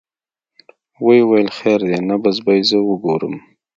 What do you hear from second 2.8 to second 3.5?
وګورم.